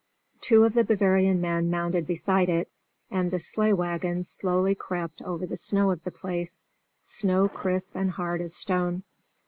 [0.39, 2.71] Two of the Bavarian men mounted beside it,
[3.11, 6.63] and the sleigh wagon slowly crept over the snow of the place
[7.03, 9.03] snow crisp and hard as stone.